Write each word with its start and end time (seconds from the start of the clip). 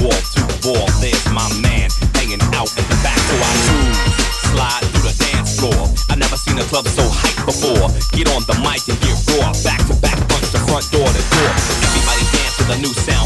wall 0.00 0.18
to 0.34 0.42
wall. 0.66 0.88
There's 0.98 1.26
my 1.30 1.46
man 1.62 1.90
hanging 2.18 2.42
out 2.56 2.70
at 2.74 2.86
the 2.90 2.98
back, 3.04 3.18
so 3.18 3.34
I 3.38 3.52
move, 3.70 3.96
slide 4.50 4.82
through 4.90 5.06
the 5.06 5.14
dance 5.30 5.60
floor. 5.60 5.82
I 6.10 6.16
never 6.16 6.36
seen 6.36 6.58
a 6.58 6.66
club 6.66 6.86
so 6.88 7.04
hype 7.06 7.38
before. 7.46 7.86
Get 8.16 8.26
on 8.34 8.42
the 8.50 8.56
mic 8.64 8.82
and 8.90 8.98
get 9.04 9.16
raw, 9.38 9.52
back 9.62 9.80
to 9.86 9.94
back, 10.02 10.18
punch 10.26 10.48
the 10.50 10.60
front 10.66 10.86
door 10.90 11.06
to 11.06 11.22
door. 11.30 11.52
Everybody 11.86 12.24
dance 12.34 12.54
to 12.58 12.64
the 12.66 12.78
new 12.82 12.94
sound 13.06 13.25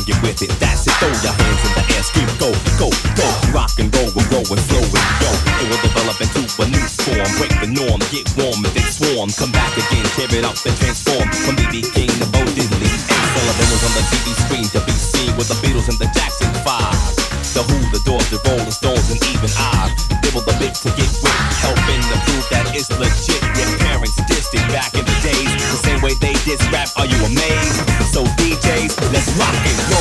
on, 0.00 0.06
get 0.08 0.18
with 0.24 0.40
it. 0.42 0.50
That's 0.56 0.88
it, 0.88 0.94
throw 0.96 1.12
your 1.20 1.36
hands 1.36 1.60
in 1.64 1.72
the 1.76 1.84
air, 1.92 2.04
scream, 2.04 2.30
go, 2.40 2.50
go, 2.80 2.88
go. 3.16 3.28
Rock 3.52 3.76
and 3.76 3.92
roll, 3.92 4.08
we're 4.16 4.28
growing, 4.32 4.56
and 4.56 4.72
and 4.72 5.16
go. 5.20 5.30
It 5.60 5.66
will 5.68 5.82
develop 5.84 6.16
into 6.20 6.40
a 6.40 6.66
new 6.68 6.86
form. 7.04 7.28
Break 7.36 7.52
the 7.60 7.68
norm, 7.68 8.00
get 8.08 8.24
warm 8.40 8.64
if 8.64 8.72
they 8.72 8.86
swarm. 8.88 9.28
Come 9.36 9.52
back 9.52 9.72
again, 9.76 10.04
tear 10.16 10.30
it 10.32 10.44
up 10.44 10.56
and 10.64 10.76
transform. 10.80 11.28
From 11.44 11.54
BB 11.60 11.92
King 11.92 12.10
to 12.20 12.26
Bo 12.32 12.40
Diddley. 12.56 12.88
Ed 12.88 13.28
Sullivan 13.36 13.68
was 13.68 13.82
on 13.84 13.92
the 13.98 14.04
TV 14.08 14.26
screen 14.48 14.66
to 14.72 14.80
be 14.88 14.96
seen 14.96 15.36
with 15.36 15.48
the 15.52 15.58
Beatles 15.60 15.88
and 15.92 15.98
the 16.00 16.08
Jackson 16.16 16.48
5. 16.64 16.64
The 17.52 17.62
Who, 17.66 17.78
the 17.92 18.00
Doors, 18.06 18.24
the 18.30 18.40
Rolling 18.46 18.70
Stones, 18.70 19.10
and 19.10 19.20
even 19.34 19.50
I 19.58 19.90
dibble 20.22 20.46
the 20.46 20.54
bit 20.62 20.74
to 20.86 20.90
get 20.94 21.10
with, 21.18 21.40
helping 21.60 22.02
to 22.08 22.16
prove 22.24 22.46
that 22.54 22.70
it's 22.72 22.88
legit. 22.94 23.42
Your 23.58 23.70
parents 23.82 24.16
dissed 24.30 24.54
it 24.54 24.64
back 24.70 24.94
in 24.94 25.04
the 25.04 25.16
days, 25.18 25.50
the 25.74 25.80
same 25.82 26.00
way 26.00 26.14
they 26.22 26.32
diss 26.46 26.62
rap. 26.70 26.88
Are 26.96 27.06
you 27.06 27.18
amazed? 27.26 27.89
rock 29.38 29.66
and 29.66 29.92
roll. 29.92 29.99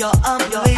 You're 0.00 0.08
um, 0.24 0.40
amazing. 0.40 0.69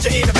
DJ 0.00 0.22
in 0.22 0.26
the 0.28 0.39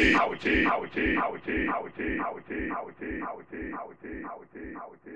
Howity, 0.00 0.64
howity, 0.64 1.14
howity, 1.14 1.66
howity, 1.68 2.16
howity, 2.16 2.68
howity, 2.72 3.20
howity, 3.20 3.70
howity, 3.76 4.12
howity, 4.24 4.64
howity. 4.80 5.09